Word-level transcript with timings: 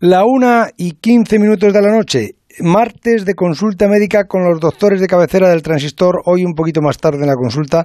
La 0.00 0.24
una 0.24 0.68
y 0.76 0.92
quince 0.92 1.38
minutos 1.38 1.72
de 1.72 1.82
la 1.82 1.90
noche, 1.90 2.36
martes 2.60 3.24
de 3.24 3.34
consulta 3.34 3.88
médica 3.88 4.24
con 4.24 4.44
los 4.44 4.60
doctores 4.60 5.00
de 5.00 5.06
cabecera 5.08 5.48
del 5.48 5.62
transistor. 5.62 6.22
Hoy 6.24 6.44
un 6.44 6.54
poquito 6.54 6.80
más 6.80 6.98
tarde 6.98 7.22
en 7.22 7.26
la 7.26 7.34
consulta, 7.34 7.84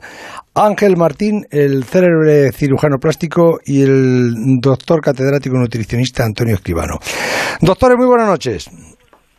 Ángel 0.54 0.96
Martín, 0.97 1.46
el 1.49 1.83
célebre 1.83 2.51
cirujano 2.51 2.97
plástico 2.99 3.59
y 3.65 3.81
el 3.81 4.59
doctor 4.62 5.01
catedrático 5.01 5.57
nutricionista 5.57 6.23
Antonio 6.23 6.55
Escribano. 6.55 6.99
Doctores, 7.62 7.98
muy 7.98 8.08
buenas 8.08 8.28
noches. 8.28 8.70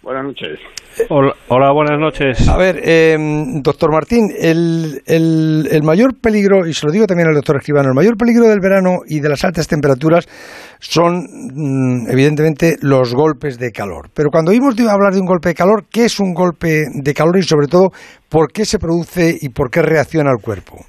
Buenas 0.04 0.24
noches. 0.24 0.60
Hola, 1.08 1.72
buenas 1.72 1.98
noches. 1.98 2.46
A 2.46 2.58
ver, 2.58 2.78
eh, 2.84 3.16
doctor 3.62 3.90
Martín, 3.90 4.28
el, 4.38 5.00
el, 5.06 5.82
mayor 5.82 6.20
peligro, 6.20 6.66
y 6.68 6.74
se 6.74 6.84
lo 6.84 6.92
digo 6.92 7.06
también 7.06 7.28
al 7.28 7.34
doctor 7.34 7.56
Escribano, 7.56 7.88
el 7.88 7.94
mayor 7.94 8.14
peligro 8.18 8.46
del 8.46 8.60
verano 8.60 8.98
y 9.08 9.20
de 9.20 9.30
las 9.30 9.42
altas 9.44 9.66
temperaturas 9.66 10.28
son, 10.78 11.24
mm, 11.24 12.10
evidentemente, 12.10 12.76
los 12.82 13.14
golpes 13.14 13.58
de 13.58 13.72
calor. 13.72 14.10
Pero 14.12 14.28
cuando 14.30 14.50
oímos 14.50 14.78
hablar 14.78 15.14
de 15.14 15.20
un 15.20 15.26
golpe 15.26 15.48
de 15.48 15.54
calor, 15.54 15.86
¿qué 15.90 16.04
es 16.04 16.20
un 16.20 16.34
golpe 16.34 16.84
de 16.92 17.14
calor 17.14 17.38
y, 17.38 17.42
sobre 17.42 17.66
todo, 17.66 17.88
por 18.28 18.52
qué 18.52 18.66
se 18.66 18.78
produce 18.78 19.34
y 19.40 19.48
por 19.48 19.70
qué 19.70 19.80
reacciona 19.80 20.30
el 20.30 20.42
cuerpo? 20.42 20.84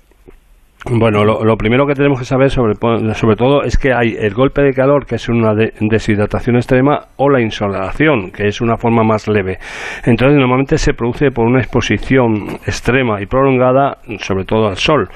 Bueno, 0.88 1.24
lo, 1.24 1.58
primero 1.58 1.88
que 1.88 1.96
tenemos 1.96 2.20
que 2.20 2.26
saber 2.26 2.52
sobre, 2.52 2.76
todo 2.76 3.64
es 3.64 3.76
que 3.76 3.92
hay 3.92 4.16
el 4.20 4.36
golpe 4.36 4.62
de 4.62 4.72
calor, 4.72 5.08
que 5.08 5.16
es 5.16 5.28
una 5.28 5.56
deshidratación 5.56 6.58
extrema, 6.58 7.08
o 7.16 7.28
la 7.28 7.42
insolación, 7.42 8.30
que 8.32 8.48
es 8.48 8.62
una 8.62 8.78
forma 8.78 9.04
más 9.04 9.28
leve. 9.28 9.58
Entonces, 10.06 10.38
normalmente 10.38 10.78
se 10.78 10.94
produce 10.94 11.32
por 11.32 11.48
una 11.48 11.60
exposición 11.60 12.60
extrema 12.68 13.20
y 13.20 13.26
prolongada, 13.26 13.98
sobre 14.20 14.46
todo 14.46 14.68
al 14.68 14.78
sol 14.78 15.10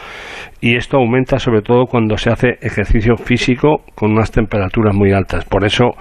y 0.62 0.76
esto 0.76 0.98
aumenta 0.98 1.40
sobre 1.40 1.62
todo 1.62 1.86
cuando 1.86 2.18
se 2.18 2.30
hace 2.30 2.58
ejercicio 2.62 3.16
físico 3.16 3.84
con 3.96 4.12
unas 4.12 4.32
temperaturas 4.32 4.94
muy 4.94 5.14
altas. 5.14 5.46
Por 5.46 5.66
eso 5.66 5.92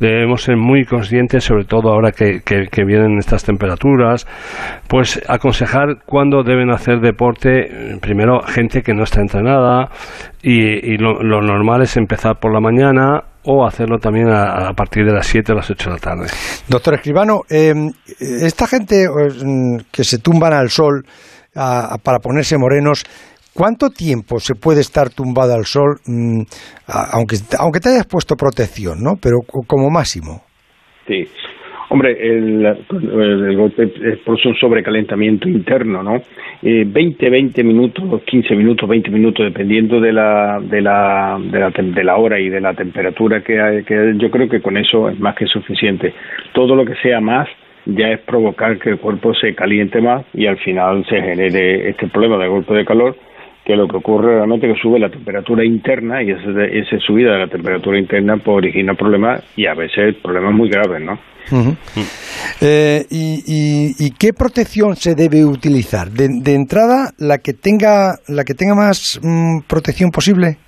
debemos 0.00 0.42
ser 0.42 0.56
muy 0.56 0.84
conscientes, 0.84 1.44
sobre 1.44 1.64
todo 1.64 1.90
ahora 1.90 2.12
que, 2.12 2.42
vienen 2.84 3.18
estas 3.18 3.44
temperaturas, 3.44 4.26
pues 4.88 5.22
aconsejar 5.28 6.02
cuándo 6.04 6.42
deben 6.42 6.70
hacer 6.70 7.00
deporte, 7.00 7.96
primero 8.00 8.40
gente 8.42 8.82
que 8.82 8.92
no 8.92 9.04
está 9.04 9.20
entrenada 9.20 9.88
y, 10.42 10.96
lo, 10.98 11.22
normal 11.22 11.82
es 11.82 11.96
empezar 11.96 12.38
por 12.38 12.52
la 12.52 12.60
mañana 12.60 13.22
o 13.44 13.66
hacerlo 13.66 13.98
también 13.98 14.28
a, 14.28 14.72
partir 14.74 15.04
de 15.04 15.12
las 15.12 15.26
7 15.26 15.52
o 15.52 15.54
las 15.56 15.70
8 15.70 15.90
de 15.90 15.94
la 15.94 16.00
tarde. 16.00 16.26
Doctor 16.68 16.94
Escribano, 16.94 17.42
em, 17.48 17.90
esta 18.20 18.66
gente 18.66 19.08
mm, 19.08 19.76
que 19.90 20.04
se 20.04 20.18
tumban 20.18 20.52
al 20.52 20.70
sol 20.70 21.04
para 21.54 22.18
ponerse 22.18 22.56
morenos, 22.56 23.04
¿Cuánto 23.54 23.90
tiempo 23.90 24.38
se 24.38 24.54
puede 24.54 24.80
estar 24.80 25.10
tumbado 25.10 25.54
al 25.54 25.64
sol, 25.64 26.00
mm, 26.06 26.42
aunque, 27.12 27.36
aunque 27.60 27.80
te 27.80 27.90
hayas 27.90 28.06
puesto 28.06 28.34
protección, 28.34 29.02
¿no? 29.02 29.16
Pero 29.20 29.40
como 29.66 29.90
máximo. 29.90 30.42
Sí. 31.06 31.28
Hombre, 31.90 32.16
el, 32.18 33.54
golpe 33.54 33.82
es 33.82 34.18
por 34.20 34.38
un 34.42 34.54
sobrecalentamiento 34.54 35.46
interno, 35.46 36.02
¿no? 36.02 36.22
Eh, 36.62 36.84
20, 36.86 37.28
20 37.28 37.62
minutos, 37.64 38.22
15 38.24 38.54
minutos, 38.54 38.88
20 38.88 39.10
minutos, 39.10 39.44
dependiendo 39.44 40.00
de 40.00 40.10
la, 40.10 40.58
de 40.62 40.80
la, 40.80 41.38
de 41.38 41.58
la, 41.60 41.70
de 41.70 42.04
la 42.04 42.16
hora 42.16 42.40
y 42.40 42.48
de 42.48 42.62
la 42.62 42.72
temperatura 42.72 43.42
que 43.42 43.60
hay, 43.60 43.84
que 43.84 44.14
yo 44.16 44.30
creo 44.30 44.48
que 44.48 44.62
con 44.62 44.78
eso 44.78 45.10
es 45.10 45.20
más 45.20 45.36
que 45.36 45.44
suficiente. 45.44 46.14
Todo 46.54 46.74
lo 46.74 46.86
que 46.86 46.94
sea 47.02 47.20
más 47.20 47.46
ya 47.84 48.08
es 48.08 48.20
provocar 48.20 48.78
que 48.78 48.88
el 48.88 48.98
cuerpo 48.98 49.34
se 49.34 49.54
caliente 49.54 50.00
más 50.00 50.24
y 50.32 50.46
al 50.46 50.56
final 50.60 51.04
se 51.10 51.20
genere 51.20 51.90
este 51.90 52.06
problema 52.06 52.38
de 52.38 52.48
golpe 52.48 52.72
de 52.72 52.86
calor 52.86 53.16
que 53.64 53.76
lo 53.76 53.86
que 53.86 53.96
ocurre 53.96 54.34
realmente 54.36 54.68
es 54.68 54.76
que 54.76 54.82
sube 54.82 54.98
la 54.98 55.08
temperatura 55.08 55.64
interna 55.64 56.22
y 56.22 56.30
esa, 56.30 56.98
subida 57.06 57.32
de 57.32 57.38
la 57.38 57.48
temperatura 57.48 57.98
interna 57.98 58.36
pues, 58.36 58.56
origina 58.56 58.94
problemas 58.94 59.42
y 59.56 59.66
a 59.66 59.74
veces 59.74 60.16
problemas 60.22 60.52
muy 60.52 60.68
graves, 60.68 61.00
¿no? 61.00 61.18
Eh, 62.60 63.04
y, 63.10 64.10
qué 64.12 64.32
protección 64.32 64.96
se 64.96 65.14
debe 65.14 65.44
utilizar? 65.44 66.10
De, 66.10 66.54
entrada, 66.54 67.10
la 67.18 67.38
que 67.38 67.52
tenga 67.52 68.14
la 68.28 68.44
que 68.44 68.54
tenga 68.54 68.74
más 68.74 69.20
mm, 69.22 69.62
protección 69.66 70.10
posible 70.10 70.58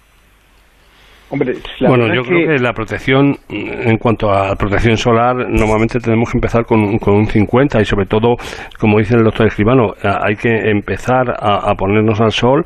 bueno, 1.86 2.14
yo 2.14 2.22
creo 2.22 2.48
que... 2.48 2.62
la 2.62 2.72
protección, 2.72 3.36
en 3.48 3.96
cuanto 3.98 4.30
a 4.30 4.54
protección 4.56 4.96
solar, 4.96 5.34
normalmente 5.48 5.98
tenemos 5.98 6.30
que 6.30 6.38
empezar 6.38 6.64
con, 6.64 6.98
con 6.98 7.14
un 7.14 7.26
50 7.26 7.80
y 7.80 7.84
sobre 7.84 8.06
todo, 8.06 8.36
como 8.78 8.98
dice 8.98 9.16
el 9.16 9.24
doctor 9.24 9.46
Escribano, 9.46 9.94
hay 10.02 10.36
que 10.36 10.70
empezar 10.70 11.30
a, 11.30 11.70
a 11.70 11.74
ponernos 11.74 12.20
al 12.20 12.32
sol 12.32 12.64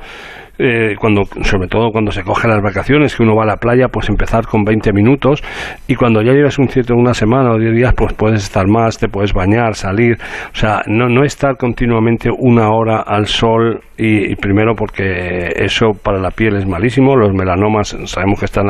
eh, 0.59 0.97
cuando, 0.99 1.23
sobre 1.43 1.69
todo 1.69 1.91
cuando 1.93 2.11
se 2.11 2.23
coge 2.23 2.49
las 2.49 2.61
vacaciones, 2.61 3.15
que 3.15 3.23
uno 3.23 3.37
va 3.37 3.45
a 3.45 3.47
la 3.47 3.57
playa, 3.57 3.89
pues 3.89 4.09
empezar 4.09 4.47
con 4.47 4.65
20 4.65 4.93
minutos 4.93 5.43
y 5.87 5.95
cuando 5.95 6.21
ya 6.21 6.33
llevas 6.33 6.59
un 6.59 6.69
cierto 6.69 6.95
una 6.95 7.15
semana 7.15 7.53
o 7.53 7.59
10 7.59 7.75
días, 7.75 7.95
pues 7.97 8.13
puedes 8.15 8.43
estar 8.43 8.67
más, 8.67 8.99
te 8.99 9.09
puedes 9.09 9.33
bañar, 9.33 9.75
salir, 9.75 10.17
o 10.53 10.57
sea, 10.57 10.83
no, 10.87 11.09
no 11.09 11.23
estar 11.23 11.57
continuamente 11.57 12.29
una 12.37 12.71
hora 12.71 13.03
al 13.07 13.27
sol 13.27 13.81
y, 13.97 14.35
primero 14.37 14.75
porque 14.75 15.49
eso 15.57 15.93
para 16.03 16.19
la 16.19 16.31
piel 16.31 16.57
es 16.57 16.67
malísimo, 16.67 17.17
los 17.17 17.33
melanomas 17.33 17.97
sabemos 18.05 18.39
que 18.39 18.45
están 18.45 18.67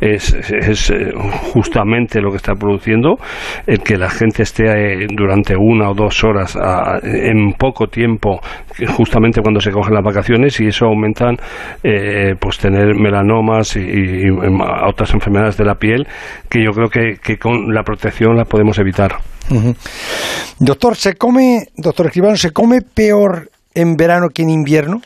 es, 0.00 0.34
es, 0.34 0.90
eh, 0.90 1.12
justamente 1.52 2.20
lo 2.20 2.30
que 2.30 2.36
está 2.36 2.54
produciendo 2.54 3.16
el 3.66 3.80
que 3.80 3.96
la 3.96 4.08
gente 4.08 4.42
esté 4.42 4.64
eh, 4.64 5.06
durante 5.08 5.56
una 5.56 5.90
o 5.90 5.94
dos 5.94 6.22
horas 6.24 6.56
en 7.02 7.52
poco 7.52 7.86
tiempo, 7.86 8.40
justamente 8.96 9.40
cuando 9.40 9.60
se 9.60 9.70
cogen 9.70 9.94
las 9.94 10.04
vacaciones 10.04 10.60
y 10.60 10.66
eso 10.66 10.86
aumenta 10.86 11.27
eh, 11.82 12.34
pues 12.40 12.58
tener 12.58 12.94
melanomas 12.94 13.76
y, 13.76 14.28
otras 14.86 15.14
enfermedades 15.14 15.56
de 15.56 15.64
la 15.64 15.74
piel 15.74 16.06
que 16.50 16.62
yo 16.62 16.70
creo 16.72 16.88
que, 16.88 17.38
con 17.38 17.72
la 17.74 17.82
protección 17.82 18.36
las 18.36 18.48
podemos 18.48 18.78
evitar. 18.78 19.12
Doctor, 20.60 20.94
¿se 20.96 21.16
come, 21.16 21.60
doctor 21.76 22.06
Escribano, 22.06 22.36
¿se 22.36 22.52
come 22.52 22.80
peor 22.82 23.48
en 23.74 23.96
verano 23.96 24.28
que 24.34 24.42
en 24.42 24.50
invierno? 24.50 25.00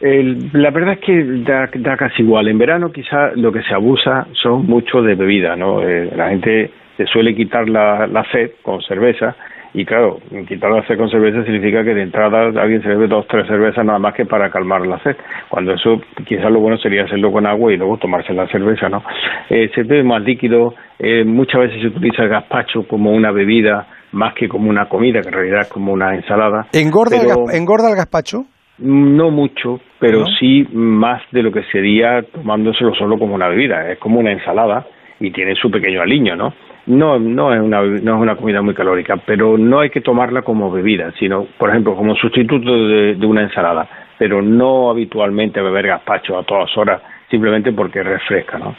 la 0.00 0.70
verdad 0.70 0.94
es 0.94 1.00
que 1.00 1.24
da, 1.46 1.96
casi 1.96 2.22
igual. 2.22 2.48
En 2.48 2.58
verano 2.58 2.92
quizá 2.92 3.30
lo 3.36 3.50
que 3.50 3.62
se 3.62 3.72
abusa 3.72 4.26
son 4.34 4.66
mucho 4.66 5.00
de 5.00 5.14
bebida, 5.14 5.56
¿no? 5.56 5.80
Eh, 5.80 6.10
la 6.14 6.28
gente 6.28 6.70
se 6.98 7.06
suele 7.06 7.34
quitar 7.34 7.68
la, 7.70 8.06
la 8.06 8.22
sed 8.30 8.50
con 8.62 8.82
cerveza 8.82 9.34
y 9.74 9.84
claro, 9.84 10.20
quitar 10.46 10.70
la 10.70 10.86
sed 10.86 10.96
con 10.96 11.10
cerveza 11.10 11.42
significa 11.42 11.82
que 11.82 11.94
de 11.94 12.02
entrada 12.02 12.46
alguien 12.62 12.80
se 12.80 12.88
bebe 12.88 13.08
dos 13.08 13.26
tres 13.26 13.44
cervezas 13.48 13.84
nada 13.84 13.98
más 13.98 14.14
que 14.14 14.24
para 14.24 14.48
calmar 14.48 14.86
la 14.86 15.00
sed. 15.00 15.16
Cuando 15.48 15.72
eso, 15.72 16.00
quizás 16.24 16.50
lo 16.52 16.60
bueno 16.60 16.78
sería 16.78 17.02
hacerlo 17.02 17.32
con 17.32 17.44
agua 17.44 17.72
y 17.72 17.76
luego 17.76 17.98
tomarse 17.98 18.32
la 18.32 18.46
cerveza, 18.46 18.88
¿no? 18.88 19.02
Eh, 19.50 19.68
se 19.74 19.82
bebe 19.82 20.04
más 20.04 20.22
líquido, 20.22 20.74
eh, 21.00 21.24
muchas 21.24 21.62
veces 21.62 21.80
se 21.80 21.88
utiliza 21.88 22.22
el 22.22 22.28
gazpacho 22.28 22.86
como 22.86 23.10
una 23.10 23.32
bebida 23.32 23.88
más 24.12 24.32
que 24.34 24.48
como 24.48 24.70
una 24.70 24.88
comida, 24.88 25.20
que 25.22 25.28
en 25.28 25.34
realidad 25.34 25.62
es 25.62 25.68
como 25.68 25.92
una 25.92 26.14
ensalada. 26.14 26.68
¿Engorda, 26.72 27.16
el, 27.16 27.56
¿engorda 27.56 27.90
el 27.90 27.96
gazpacho? 27.96 28.44
No 28.78 29.32
mucho, 29.32 29.80
pero 29.98 30.24
sí 30.38 30.68
más 30.72 31.20
de 31.32 31.42
lo 31.42 31.50
que 31.50 31.64
sería 31.72 32.22
tomándoselo 32.22 32.94
solo 32.94 33.18
como 33.18 33.34
una 33.34 33.48
bebida. 33.48 33.90
Es 33.90 33.98
como 33.98 34.20
una 34.20 34.30
ensalada 34.30 34.86
y 35.18 35.32
tiene 35.32 35.54
su 35.56 35.68
pequeño 35.68 36.00
aliño, 36.00 36.36
¿no? 36.36 36.52
No, 36.86 37.18
no 37.18 37.54
es 37.54 37.60
una 37.60 37.82
no 37.82 38.16
es 38.16 38.20
una 38.20 38.36
comida 38.36 38.60
muy 38.60 38.74
calórica, 38.74 39.14
pero 39.26 39.56
no 39.56 39.80
hay 39.80 39.90
que 39.90 40.00
tomarla 40.00 40.42
como 40.42 40.70
bebida, 40.70 41.12
sino, 41.18 41.46
por 41.58 41.70
ejemplo, 41.70 41.96
como 41.96 42.14
sustituto 42.14 42.70
de, 42.70 43.26
una 43.26 43.42
ensalada, 43.42 43.88
pero 44.18 44.42
no 44.42 44.90
habitualmente 44.90 45.62
beber 45.62 45.86
gazpacho 45.86 46.38
a 46.38 46.44
todas 46.44 46.70
horas 46.76 47.00
simplemente 47.30 47.72
porque 47.72 48.02
refresca, 48.02 48.58
¿no? 48.58 48.76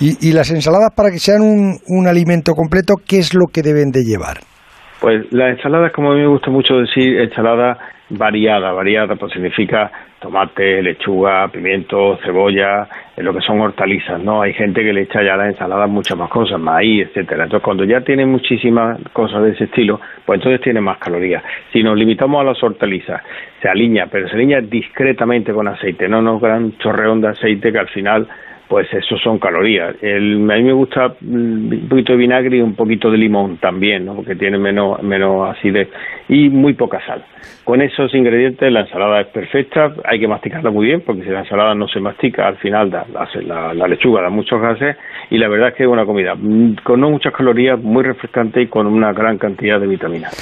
¿Y, 0.00 0.28
y 0.28 0.32
las 0.32 0.50
ensaladas 0.50 0.92
para 0.96 1.10
que 1.10 1.18
sean 1.18 1.42
un, 1.42 1.76
un 1.88 2.08
alimento 2.08 2.52
completo, 2.54 2.94
qué 3.06 3.18
es 3.18 3.34
lo 3.34 3.46
que 3.52 3.62
deben 3.62 3.90
de 3.90 4.02
llevar? 4.02 4.51
Pues 5.02 5.32
las 5.32 5.56
ensaladas, 5.56 5.90
como 5.90 6.12
a 6.12 6.14
mí 6.14 6.20
me 6.20 6.28
gusta 6.28 6.48
mucho 6.48 6.78
decir, 6.78 7.20
ensalada 7.20 7.76
variada, 8.10 8.70
variada, 8.70 9.16
pues 9.16 9.32
significa 9.32 9.90
tomate, 10.20 10.80
lechuga, 10.80 11.48
pimiento, 11.48 12.20
cebolla, 12.24 12.86
lo 13.16 13.34
que 13.34 13.40
son 13.40 13.60
hortalizas, 13.60 14.22
¿no? 14.22 14.42
Hay 14.42 14.52
gente 14.52 14.80
que 14.84 14.92
le 14.92 15.02
echa 15.02 15.20
ya 15.24 15.34
a 15.34 15.38
la 15.38 15.48
ensalada 15.48 15.88
muchas 15.88 16.16
más 16.16 16.30
cosas, 16.30 16.60
maíz, 16.60 17.08
etcétera. 17.08 17.42
Entonces, 17.42 17.64
cuando 17.64 17.82
ya 17.82 18.02
tiene 18.02 18.24
muchísimas 18.26 19.00
cosas 19.12 19.42
de 19.42 19.50
ese 19.50 19.64
estilo, 19.64 20.00
pues 20.24 20.38
entonces 20.38 20.60
tiene 20.60 20.80
más 20.80 20.98
calorías. 20.98 21.42
Si 21.72 21.82
nos 21.82 21.98
limitamos 21.98 22.40
a 22.40 22.44
las 22.44 22.62
hortalizas, 22.62 23.22
se 23.60 23.68
alinea, 23.68 24.06
pero 24.06 24.28
se 24.28 24.36
alinea 24.36 24.60
discretamente 24.60 25.52
con 25.52 25.66
aceite, 25.66 26.08
no 26.08 26.22
nos 26.22 26.40
gran 26.40 26.78
chorreón 26.78 27.20
de 27.20 27.30
aceite 27.30 27.72
que 27.72 27.78
al 27.80 27.88
final 27.88 28.28
pues 28.72 28.88
eso 28.94 29.18
son 29.18 29.38
calorías. 29.38 29.94
El, 30.00 30.50
a 30.50 30.54
mí 30.56 30.62
me 30.62 30.72
gusta 30.72 31.08
mm, 31.20 31.72
un 31.72 31.88
poquito 31.90 32.12
de 32.14 32.18
vinagre 32.18 32.56
y 32.56 32.60
un 32.62 32.74
poquito 32.74 33.10
de 33.10 33.18
limón 33.18 33.58
también, 33.58 34.06
¿no? 34.06 34.14
porque 34.14 34.34
tiene 34.34 34.56
menos, 34.56 35.02
menos 35.02 35.54
acidez 35.54 35.90
y 36.26 36.48
muy 36.48 36.72
poca 36.72 36.98
sal. 37.04 37.22
Con 37.64 37.82
esos 37.82 38.14
ingredientes 38.14 38.72
la 38.72 38.80
ensalada 38.80 39.20
es 39.20 39.26
perfecta, 39.26 39.92
hay 40.06 40.18
que 40.18 40.26
masticarla 40.26 40.70
muy 40.70 40.86
bien 40.86 41.02
porque 41.04 41.22
si 41.22 41.28
la 41.28 41.40
ensalada 41.40 41.74
no 41.74 41.86
se 41.86 42.00
mastica 42.00 42.48
al 42.48 42.56
final 42.56 42.90
da, 42.90 43.04
la, 43.44 43.74
la, 43.74 43.86
lechuga 43.86 44.22
da 44.22 44.30
muchos 44.30 44.58
gases 44.58 44.96
y 45.28 45.36
la 45.36 45.48
verdad 45.48 45.68
es 45.68 45.74
que 45.74 45.82
es 45.82 45.90
una 45.90 46.06
comida 46.06 46.34
mm, 46.34 46.76
con 46.82 46.98
no 46.98 47.10
muchas 47.10 47.34
calorías, 47.34 47.78
muy 47.78 48.02
refrescante 48.02 48.62
y 48.62 48.68
con 48.68 48.86
una 48.86 49.12
gran 49.12 49.36
cantidad 49.36 49.78
de 49.78 49.86
vitaminas. 49.86 50.32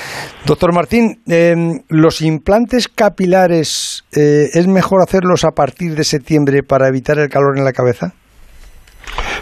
Doctor 0.47 0.73
Martín, 0.73 1.17
em, 1.27 1.81
¿los 1.88 2.23
implantes 2.23 2.87
capilares 2.87 4.05
eh, 4.17 4.47
es 4.55 4.69
mejor 4.69 5.03
hacerlos 5.03 5.44
a 5.44 5.50
partir 5.50 5.97
de 5.97 6.05
septiembre 6.05 6.62
para 6.62 6.87
evitar 6.87 7.19
el 7.19 7.29
calor 7.29 7.59
en 7.59 7.65
la 7.65 7.73
cabeza? 7.73 8.19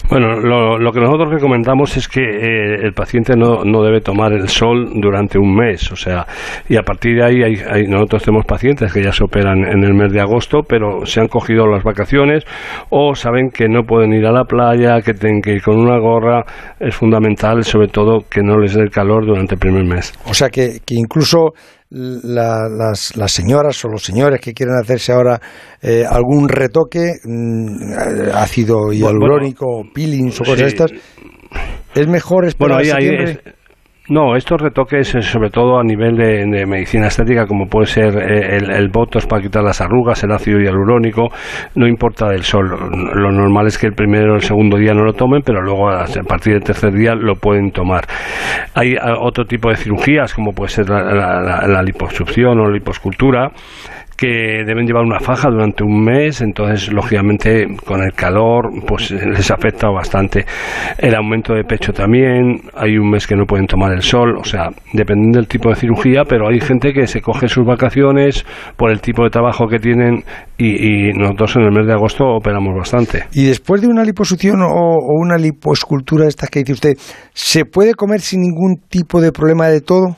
Bueno, 0.09 0.37
lo, 0.41 0.93
que 0.93 1.01
nosotros 1.01 1.31
recomendamos 1.31 1.97
es 1.97 2.09
que 2.09 2.21
eh, 2.21 2.75
el 2.83 2.93
paciente 2.93 3.37
no, 3.37 3.65
no, 3.65 3.83
debe 3.83 4.01
tomar 4.01 4.33
el 4.33 4.49
sol 4.49 4.91
durante 4.95 5.39
un 5.39 5.55
mes, 5.55 5.91
o 5.93 5.97
sea, 5.97 6.27
y 6.69 6.77
a 6.77 6.83
partir 6.83 7.17
de 7.17 7.25
ahí 7.25 7.43
hay, 7.43 7.87
nosotros 7.87 8.23
tenemos 8.25 8.47
pacientes 8.47 8.93
que 8.93 9.03
ya 9.03 9.13
se 9.13 9.25
operan 9.25 9.59
en 9.59 9.85
el 9.85 9.95
mes 9.95 10.13
de 10.13 10.21
agosto, 10.21 10.61
pero 10.67 11.05
se 11.05 11.21
han 11.21 11.29
cogido 11.29 11.67
las 11.67 11.83
vacaciones 11.83 12.45
o 12.91 13.15
saben 13.15 13.51
que 13.51 13.69
no 13.69 13.83
pueden 13.83 14.13
ir 14.13 14.27
a 14.27 14.33
la 14.33 14.45
playa, 14.45 15.01
que 15.03 15.15
tienen 15.15 15.41
que 15.43 15.53
ir 15.53 15.63
con 15.63 15.79
una 15.79 15.99
gorra, 15.99 16.45
es 16.81 16.95
fundamental 16.95 17.63
sobre 17.65 17.89
todo 17.89 18.21
que 18.31 18.43
no 18.43 18.59
les 18.59 18.75
dé 18.75 18.83
el 18.83 18.91
calor 18.91 19.27
durante 19.27 19.55
el 19.55 19.61
primer 19.61 19.85
mes. 19.85 20.13
O 20.27 20.35
sea 20.35 20.49
que, 20.49 20.79
que 20.87 20.95
incluso 20.95 21.53
las, 21.91 23.17
las, 23.17 23.33
señoras 23.33 23.83
o 23.85 23.89
los 23.89 24.03
señores 24.03 24.41
que 24.41 24.53
quieren 24.53 24.77
hacerse 24.77 25.13
ahora 25.13 25.41
eh, 25.81 26.05
algún 26.09 26.49
retoque, 26.49 27.15
mm, 27.25 27.93
ácido 28.35 28.93
hialurónico, 28.93 29.85
peelings 29.95 30.41
o 30.41 30.45
cosas 30.45 30.69
estas, 30.69 30.93
es 31.95 32.07
mejor 32.07 32.47
esperar 32.47 32.83
bueno, 32.85 33.41
no, 34.09 34.37
estos 34.37 34.61
retoques, 34.61 35.15
eh, 35.15 35.23
sobre 35.23 35.51
todo 35.51 35.79
a 35.79 35.85
nivel 35.85 36.17
de, 36.17 36.65
medicina 36.67 37.09
estética, 37.09 37.47
como 37.47 37.67
puede 37.67 37.87
ser 37.87 38.17
eh, 38.17 38.57
el, 38.57 38.71
el, 38.71 38.89
botox 38.89 39.27
para 39.27 39.43
quitar 39.43 39.63
las 39.63 39.81
arrugas, 39.81 40.23
el 40.25 40.33
ácido 40.33 40.59
hialurónico, 40.61 41.29
no 41.75 41.87
importa 41.87 42.29
del 42.29 42.43
sol. 42.43 42.69
Lo 42.69 43.31
normal 43.31 43.67
es 43.67 43.77
que 43.77 43.87
el 43.87 43.93
primero 43.93 44.33
o 44.33 44.37
el 44.37 44.43
segundo 44.43 44.79
día 44.79 44.95
no 44.95 45.05
lo 45.05 45.13
tomen, 45.13 45.43
pero 45.45 45.61
luego 45.61 45.91
a 45.91 46.07
partir 46.27 46.55
del 46.55 46.63
tercer 46.63 46.93
día 46.93 47.15
lo 47.15 47.35
pueden 47.35 47.71
tomar. 47.71 48.05
Hay 48.75 48.95
otro 49.21 49.45
tipo 49.45 49.69
de 49.69 49.77
cirugías, 49.77 50.33
como 50.35 50.53
puede 50.53 50.71
ser 50.71 50.89
la, 50.89 51.03
la, 51.03 51.67
la 51.67 51.83
liposucción 51.83 52.59
o 52.59 52.65
la 52.65 52.73
liposcultura 52.73 53.51
que 54.19 54.65
deben 54.67 54.85
llevar 54.85 55.05
una 55.05 55.21
faja 55.21 55.49
durante 55.49 55.85
un 55.85 56.03
mes, 56.03 56.41
entonces 56.41 56.93
lógicamente 56.93 57.69
con 57.85 58.03
el 58.03 58.13
calor 58.13 58.69
pues 58.85 59.13
les 59.13 59.49
afecta 59.53 59.89
bastante. 59.91 60.45
El 60.99 61.15
aumento 61.15 61.55
de 61.55 61.63
pecho 61.63 61.93
también, 61.93 62.63
hay 62.75 62.99
un 62.99 63.11
mes 63.11 63.29
que 63.29 63.37
no 63.37 63.45
pueden 63.47 63.69
tomar 63.69 63.93
el 63.93 64.03
sol, 64.03 64.37
o 64.37 64.43
sea, 64.43 64.71
dependiendo 64.93 65.39
del 65.39 65.47
tipo 65.47 65.69
de 65.69 65.77
cirugía, 65.77 66.25
pero 66.29 66.49
hay 66.49 66.59
gente 66.59 66.93
que 66.93 67.07
se 67.07 67.21
coge 67.21 67.47
sus 67.47 67.65
vacaciones 67.65 68.45
por 68.77 68.91
el 68.91 69.01
tipo 69.01 69.23
de 69.23 69.31
trabajo 69.31 69.69
que 69.69 69.79
tienen 69.79 70.25
y, 70.59 71.13
nosotros 71.13 71.55
en 71.57 71.63
el 71.63 71.71
mes 71.71 71.87
de 71.87 71.93
agosto 71.93 72.25
operamos 72.25 72.75
bastante. 72.77 73.27
Y 73.33 73.45
después 73.45 73.81
de 73.81 73.87
una 73.87 74.03
liposucción 74.03 74.63
o, 74.63 74.97
una 75.21 75.39
lipoescultura 75.39 76.27
estas 76.27 76.51
que 76.51 76.61
dice 76.61 76.73
usted, 76.73 76.95
¿se 77.33 77.65
puede 77.65 77.95
comer 77.95 78.21
sin 78.21 78.41
ningún 78.41 78.81
tipo 78.89 79.21
de 79.21 79.31
problema 79.31 79.69
de 79.69 79.81
todo? 79.81 80.17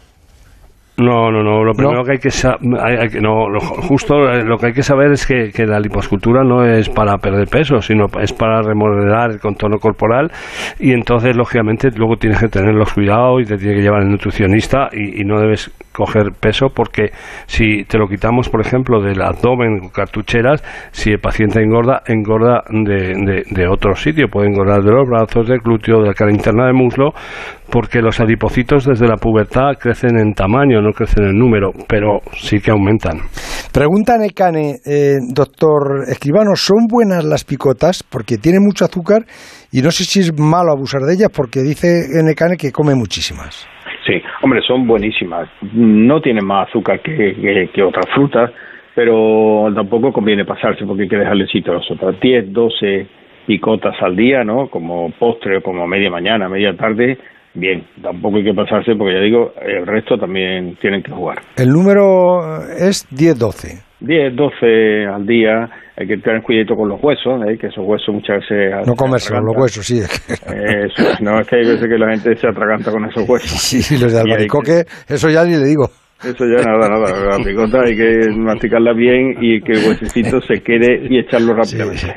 No, 1.00 1.30
no, 1.30 1.42
no. 1.42 1.64
Lo 1.64 1.72
primero 1.72 2.04
que 2.04 2.12
hay 2.12 2.18
que 2.18 2.30
saber, 2.30 2.60
no, 3.22 3.46
justo 3.58 4.30
eh, 4.30 4.44
lo 4.44 4.58
que 4.58 4.66
hay 4.66 4.72
que 4.74 4.82
saber 4.82 5.12
es 5.12 5.26
que, 5.26 5.50
que, 5.50 5.64
la 5.64 5.80
liposcultura 5.80 6.44
no 6.44 6.62
es 6.62 6.90
para 6.90 7.16
perder 7.16 7.48
peso, 7.48 7.80
sino 7.80 8.04
es 8.20 8.34
para 8.34 8.60
remodelar 8.60 9.30
el 9.30 9.40
contorno 9.40 9.78
corporal 9.78 10.30
y 10.78 10.92
entonces 10.92 11.34
lógicamente 11.34 11.88
luego 11.96 12.16
tienes 12.16 12.38
que 12.38 12.48
tener 12.48 12.74
los 12.74 12.92
cuidados 12.92 13.40
y 13.40 13.44
te 13.44 13.56
tiene 13.56 13.76
que 13.76 13.82
llevar 13.82 14.02
el 14.02 14.10
nutricionista 14.10 14.90
y, 14.92 15.22
y 15.22 15.24
no 15.24 15.40
debes 15.40 15.72
coger 15.92 16.32
peso 16.38 16.68
porque 16.74 17.10
si 17.46 17.84
te 17.84 17.98
lo 17.98 18.06
quitamos, 18.06 18.48
por 18.48 18.60
ejemplo, 18.60 19.00
del 19.02 19.20
abdomen 19.20 19.80
o 19.84 19.90
cartucheras, 19.90 20.62
si 20.92 21.10
el 21.10 21.18
paciente 21.18 21.60
engorda, 21.62 22.02
engorda 22.06 22.62
de, 22.70 23.44
de, 23.50 23.68
otro 23.68 23.94
sitio, 23.94 24.28
puede 24.28 24.48
engordar 24.48 24.82
de 24.82 24.92
los 24.92 25.08
brazos, 25.08 25.48
del 25.48 25.60
glúteo, 25.60 26.00
de 26.00 26.08
la 26.08 26.14
cara 26.14 26.30
interna 26.30 26.66
del 26.66 26.74
muslo, 26.74 27.12
porque 27.70 28.00
los 28.00 28.20
adipocitos 28.20 28.86
desde 28.86 29.06
la 29.06 29.16
pubertad 29.16 29.74
crecen 29.78 30.18
en 30.18 30.32
tamaño, 30.32 30.80
no 30.80 30.89
crecen 30.92 31.24
en 31.24 31.38
número, 31.38 31.72
pero 31.88 32.20
sí 32.32 32.60
que 32.60 32.70
aumentan. 32.70 33.18
Pregunta 33.72 34.18
Necane, 34.18 34.76
eh, 34.84 35.18
doctor 35.34 36.04
Escribano, 36.08 36.54
¿son 36.54 36.86
buenas 36.88 37.24
las 37.24 37.44
picotas? 37.44 38.02
Porque 38.02 38.36
tienen 38.36 38.62
mucho 38.62 38.84
azúcar 38.84 39.22
y 39.72 39.82
no 39.82 39.90
sé 39.90 40.04
si 40.04 40.20
es 40.20 40.32
malo 40.38 40.72
abusar 40.72 41.02
de 41.02 41.14
ellas 41.14 41.30
porque 41.34 41.60
dice 41.60 42.06
Necane 42.24 42.56
que 42.56 42.72
come 42.72 42.94
muchísimas. 42.94 43.68
Sí, 44.06 44.20
hombre, 44.42 44.60
son 44.66 44.86
buenísimas. 44.86 45.48
No 45.72 46.20
tienen 46.20 46.44
más 46.44 46.68
azúcar 46.68 47.00
que, 47.00 47.68
que, 47.72 47.82
otras 47.82 48.06
frutas, 48.14 48.50
pero 48.94 49.72
tampoco 49.74 50.12
conviene 50.12 50.44
pasarse 50.44 50.84
porque 50.84 51.02
hay 51.02 51.08
que 51.08 51.16
dejarle 51.16 51.46
sitio 51.46 51.72
a 51.72 51.76
las 51.76 51.90
otras. 51.90 52.18
10, 52.20 52.52
12 52.52 53.06
picotas 53.46 53.94
al 54.00 54.16
día, 54.16 54.42
¿no? 54.42 54.68
Como 54.68 55.10
postre 55.18 55.58
o 55.58 55.62
como 55.62 55.86
media 55.86 56.10
mañana, 56.10 56.48
media 56.48 56.74
tarde, 56.76 57.18
bien. 57.54 57.84
Tampoco 58.02 58.36
hay 58.36 58.44
que 58.44 58.54
pasarse 58.54 58.92
porque 58.96 59.14
ya 59.14 59.20
digo, 59.20 59.52
el 59.60 59.86
resto 59.86 60.16
también 60.16 60.76
tienen 60.80 61.02
que 61.02 61.12
jugar. 61.12 61.38
El 61.56 61.68
número 61.68 62.62
es 62.78 63.06
10, 63.10 63.38
12. 63.38 63.82
10, 64.00 64.34
12 64.34 65.06
al 65.06 65.26
día. 65.26 65.68
Hay 65.96 66.06
que 66.06 66.16
tener 66.16 66.42
cuidado 66.42 66.76
con 66.76 66.88
los 66.88 67.02
huesos, 67.02 67.42
¿eh? 67.46 67.58
que 67.60 67.66
esos 67.66 67.84
huesos 67.86 68.14
muchas 68.14 68.38
veces... 68.40 68.86
No 68.86 68.94
comerse 68.94 69.34
los 69.34 69.54
huesos, 69.54 69.84
sí. 69.84 69.98
Eso, 70.00 71.22
no, 71.22 71.38
es 71.40 71.46
que 71.46 71.56
hay 71.56 71.66
veces 71.66 71.86
que 71.86 71.98
la 71.98 72.10
gente 72.10 72.34
se 72.36 72.48
atraganta 72.48 72.90
con 72.90 73.04
esos 73.04 73.28
huesos. 73.28 73.50
Sí, 73.60 73.98
los 74.02 74.10
de 74.10 74.20
albaricoque, 74.20 74.84
eso 75.06 75.28
ya 75.28 75.44
ni 75.44 75.56
le 75.56 75.66
digo. 75.66 75.90
Eso 76.22 76.44
ya 76.44 76.62
nada, 76.62 76.88
nada. 76.88 77.38
La 77.38 77.44
picota 77.44 77.80
hay 77.82 77.96
que 77.96 78.28
masticarla 78.36 78.92
bien 78.92 79.36
y 79.40 79.60
que 79.62 79.72
el 79.72 79.88
huesecito 79.88 80.40
se 80.42 80.62
quede 80.62 81.06
y 81.08 81.18
echarlo 81.18 81.54
rápidamente. 81.54 82.14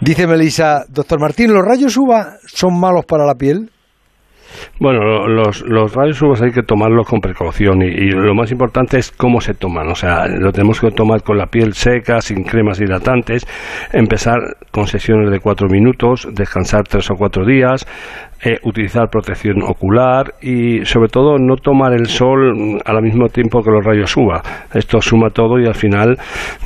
Dice 0.00 0.26
Melissa, 0.26 0.84
doctor 0.90 1.18
Martín, 1.20 1.54
¿los 1.54 1.64
rayos 1.64 1.96
UVA 1.96 2.36
son 2.46 2.78
malos 2.78 3.06
para 3.06 3.24
la 3.24 3.34
piel? 3.34 3.70
Bueno, 4.78 5.26
los, 5.26 5.62
los 5.62 5.94
rayos 5.94 6.20
UVA 6.22 6.46
hay 6.46 6.52
que 6.52 6.62
tomarlos 6.62 7.06
con 7.06 7.20
precaución 7.20 7.82
y, 7.82 8.10
lo 8.10 8.34
más 8.34 8.50
importante 8.52 8.98
es 8.98 9.10
cómo 9.10 9.40
se 9.40 9.54
toman. 9.54 9.88
O 9.88 9.94
sea, 9.94 10.26
lo 10.26 10.52
tenemos 10.52 10.80
que 10.80 10.90
tomar 10.90 11.22
con 11.22 11.38
la 11.38 11.46
piel 11.46 11.72
seca, 11.74 12.20
sin 12.20 12.44
cremas 12.44 12.80
hidratantes, 12.80 13.46
empezar 13.92 14.38
con 14.70 14.86
sesiones 14.86 15.30
de 15.30 15.40
cuatro 15.40 15.68
minutos, 15.68 16.28
descansar 16.32 16.84
tres 16.84 17.10
o 17.10 17.14
cuatro 17.14 17.44
días, 17.44 17.86
eh, 18.44 18.58
utilizar 18.64 19.08
protección 19.10 19.62
ocular 19.62 20.34
y 20.42 20.84
sobre 20.84 21.08
todo 21.08 21.38
no 21.38 21.56
tomar 21.56 21.94
el 21.94 22.06
sol 22.06 22.78
al 22.84 23.02
mismo 23.02 23.28
tiempo 23.28 23.62
que 23.62 23.70
los 23.70 23.82
rayos 23.82 24.14
UVA. 24.14 24.42
Esto 24.74 25.00
suma 25.00 25.30
todo 25.30 25.58
y 25.58 25.66
al 25.66 25.74
final 25.74 26.16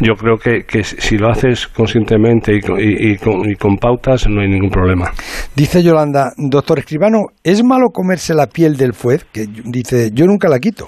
yo 0.01 0.15
creo 0.15 0.37
que, 0.37 0.65
que 0.67 0.83
si 0.83 1.17
lo 1.17 1.29
haces 1.29 1.69
conscientemente 1.69 2.55
y, 2.55 3.13
y, 3.13 3.17
con, 3.17 3.77
pautas 3.77 4.29
no 4.29 4.41
hay 4.41 4.49
ningún 4.49 4.71
problema. 4.71 5.07
Dice 5.55 5.83
Yolanda, 5.83 6.33
doctor 6.37 6.81
Escribano, 6.81 7.27
¿es 7.45 7.63
malo 7.63 7.91
comerse 7.93 8.35
la 8.35 8.49
piel 8.49 8.77
del 8.77 8.93
fuez? 8.93 9.25
Que 9.33 9.47
dice, 9.47 10.11
yo 10.13 10.27
nunca 10.27 10.49
la 10.49 10.59
quito. 10.59 10.87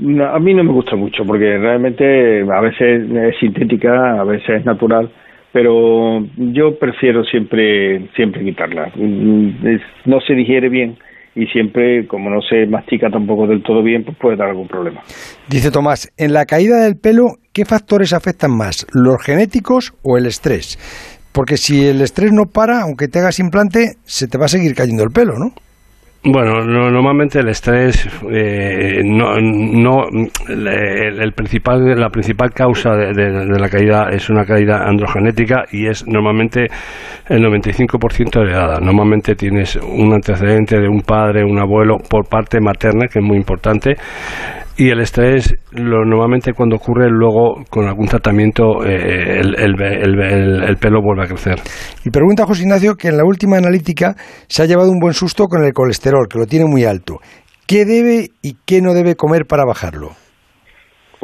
a 0.00 0.38
mí 0.38 0.54
no 0.54 0.64
me 0.64 0.72
gusta 0.72 0.96
mucho 0.96 1.22
porque 1.26 1.58
realmente 1.58 2.40
a 2.50 2.60
veces 2.62 3.10
es 3.10 3.38
sintética, 3.38 4.20
a 4.20 4.24
veces 4.24 4.60
es 4.60 4.64
natural 4.64 5.12
pero 5.54 6.26
yo 6.36 6.76
prefiero 6.80 7.22
siempre 7.24 8.10
siempre 8.16 8.44
quitarla. 8.44 8.90
Mm, 8.96 9.76
no 10.04 10.20
se 10.20 10.34
digiere 10.34 10.68
bien 10.68 10.98
y 11.36 11.46
siempre, 11.46 12.08
como 12.08 12.28
no 12.28 12.42
se 12.42 12.66
mastica 12.66 13.08
tampoco 13.08 13.46
del 13.46 13.62
todo 13.62 13.80
bien, 13.80 14.02
pues 14.04 14.16
puede 14.18 14.36
dar 14.36 14.48
algún 14.48 14.66
problema. 14.66 15.00
Dice 15.48 15.70
Tomás, 15.70 16.12
en 16.16 16.32
la 16.32 16.44
caída 16.44 16.82
del 16.82 16.96
pelo, 16.96 17.36
¿qué 17.52 17.64
factores 17.64 18.12
afectan 18.12 18.50
más, 18.50 18.84
los 18.92 19.22
genéticos 19.22 19.94
o 20.02 20.18
el 20.18 20.26
estrés? 20.26 20.76
Porque 21.32 21.56
si 21.56 21.86
el 21.86 22.00
estrés 22.00 22.32
no 22.32 22.46
para, 22.46 22.82
aunque 22.82 23.06
te 23.06 23.20
hagas 23.20 23.38
implante, 23.38 23.94
se 24.02 24.26
te 24.26 24.38
va 24.38 24.46
a 24.46 24.48
seguir 24.48 24.74
cayendo 24.74 25.04
el 25.04 25.10
pelo, 25.10 25.34
¿no? 25.38 25.52
Bueno, 26.26 26.64
normalmente 26.64 27.40
el 27.40 27.48
estrés 27.50 28.08
eh, 28.30 29.02
no, 29.04 29.36
no 29.38 30.04
el, 30.48 31.32
principal 31.34 32.00
la 32.00 32.08
principal 32.08 32.50
causa 32.50 32.96
de, 32.96 33.58
la 33.58 33.68
caída 33.68 34.08
es 34.10 34.30
una 34.30 34.46
caída 34.46 34.88
androgenética 34.88 35.66
y 35.70 35.86
es 35.86 36.06
normalmente 36.06 36.68
el 37.28 37.44
95% 37.44 38.40
heredada. 38.40 38.80
Normalmente 38.80 39.34
tienes 39.34 39.76
un 39.76 40.14
antecedente 40.14 40.80
de 40.80 40.88
un 40.88 41.02
padre, 41.02 41.44
un 41.44 41.58
abuelo 41.58 41.98
por 41.98 42.26
parte 42.26 42.58
materna 42.58 43.06
que 43.06 43.18
es 43.18 43.24
muy 43.24 43.36
importante 43.36 43.94
y 44.76 44.90
el 44.90 45.00
estrés, 45.00 45.54
lo, 45.70 46.04
normalmente 46.04 46.52
cuando 46.52 46.76
ocurre, 46.76 47.08
luego 47.08 47.64
con 47.70 47.86
algún 47.86 48.06
tratamiento, 48.06 48.84
eh, 48.84 49.40
el, 49.40 49.54
el, 49.56 50.76
pelo 50.76 51.00
vuelve 51.00 51.24
a 51.24 51.28
crecer. 51.28 51.60
Y 52.04 52.10
pregunta 52.10 52.46
José 52.46 52.62
Ignacio 52.62 52.96
que 52.96 53.08
en 53.08 53.16
la 53.16 53.24
última 53.24 53.56
analítica 53.56 54.16
se 54.48 54.62
ha 54.62 54.66
llevado 54.66 54.90
un 54.90 54.98
buen 54.98 55.14
susto 55.14 55.46
con 55.46 55.64
el 55.64 55.72
colesterol, 55.72 56.26
que 56.28 56.38
lo 56.38 56.46
tiene 56.46 56.66
muy 56.66 56.84
alto. 56.84 57.18
¿Qué 57.66 57.84
debe 57.84 58.30
y 58.42 58.56
qué 58.66 58.82
no 58.82 58.94
debe 58.94 59.14
comer 59.14 59.46
para 59.46 59.64
bajarlo? 59.64 60.10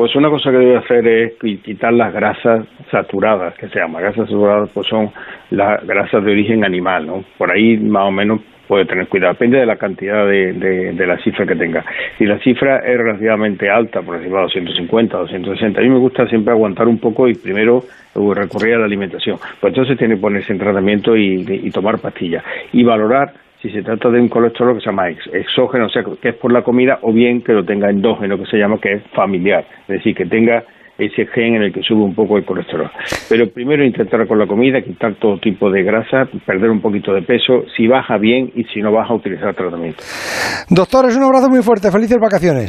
Pues 0.00 0.16
una 0.16 0.30
cosa 0.30 0.50
que 0.50 0.56
debe 0.56 0.78
hacer 0.78 1.06
es 1.06 1.32
quitar 1.62 1.92
las 1.92 2.10
grasas 2.10 2.66
saturadas, 2.90 3.52
que 3.58 3.68
se 3.68 3.80
llama 3.80 4.00
grasas 4.00 4.30
saturadas, 4.30 4.70
pues 4.72 4.86
son 4.86 5.10
las 5.50 5.86
grasas 5.86 6.24
de 6.24 6.32
origen 6.32 6.64
animal, 6.64 7.06
¿no? 7.06 7.22
Por 7.36 7.52
ahí 7.52 7.76
más 7.76 8.04
o 8.04 8.10
menos 8.10 8.40
puede 8.66 8.86
tener 8.86 9.08
cuidado. 9.08 9.34
Depende 9.34 9.58
de 9.58 9.66
la 9.66 9.76
cantidad 9.76 10.26
de, 10.26 10.54
de, 10.54 11.06
la 11.06 11.18
cifra 11.18 11.44
que 11.44 11.54
tenga. 11.54 11.84
Si 12.16 12.24
la 12.24 12.38
cifra 12.38 12.78
es 12.78 12.96
relativamente 12.96 13.68
alta, 13.68 14.00
por 14.00 14.16
ejemplo, 14.16 14.40
250, 14.40 15.18
260, 15.18 15.78
a 15.78 15.84
mí 15.84 15.90
me 15.90 15.98
gusta 15.98 16.26
siempre 16.28 16.54
aguantar 16.54 16.88
un 16.88 16.96
poco 16.96 17.28
y 17.28 17.34
primero 17.34 17.84
recurrir 18.14 18.76
a 18.76 18.78
la 18.78 18.86
alimentación. 18.86 19.36
Pues 19.60 19.72
entonces 19.74 19.98
tiene 19.98 20.14
que 20.14 20.22
ponerse 20.22 20.50
en 20.50 20.60
tratamiento 20.60 21.14
y, 21.14 21.70
tomar 21.72 21.98
pastillas. 21.98 22.42
Y 22.72 22.84
valorar 22.84 23.34
si 23.62 23.70
se 23.70 23.82
trata 23.82 24.08
de 24.10 24.20
un 24.20 24.28
colesterol 24.28 24.74
que 24.74 24.80
se 24.80 24.86
llama 24.86 25.08
exógeno, 25.08 25.86
o 25.86 25.88
sea, 25.90 26.02
que 26.02 26.30
es 26.30 26.34
por 26.36 26.52
la 26.52 26.62
comida, 26.62 26.98
o 27.02 27.12
bien 27.12 27.42
que 27.42 27.52
lo 27.52 27.64
tenga 27.64 27.90
endógeno, 27.90 28.38
que 28.38 28.46
se 28.46 28.56
llama 28.56 28.78
que 28.80 28.92
es 28.92 29.02
familiar. 29.14 29.64
Es 29.82 29.98
decir, 29.98 30.14
que 30.14 30.24
tenga 30.24 30.64
ese 30.98 31.26
gen 31.26 31.56
en 31.56 31.62
el 31.62 31.72
que 31.72 31.82
sube 31.82 32.02
un 32.02 32.14
poco 32.14 32.36
el 32.36 32.44
colesterol. 32.44 32.90
Pero 33.28 33.50
primero 33.50 33.84
intentar 33.84 34.26
con 34.26 34.38
la 34.38 34.46
comida, 34.46 34.80
quitar 34.82 35.14
todo 35.14 35.38
tipo 35.38 35.70
de 35.70 35.82
grasa, 35.82 36.28
perder 36.44 36.70
un 36.70 36.80
poquito 36.80 37.12
de 37.12 37.22
peso, 37.22 37.64
si 37.76 37.86
baja 37.86 38.18
bien 38.18 38.50
y 38.54 38.64
si 38.64 38.80
no 38.80 38.92
baja, 38.92 39.14
utilizar 39.14 39.54
tratamiento. 39.54 40.02
Doctores, 40.68 41.16
un 41.16 41.24
abrazo 41.24 41.48
muy 41.48 41.62
fuerte, 41.62 41.90
felices 41.90 42.18
vacaciones. 42.20 42.68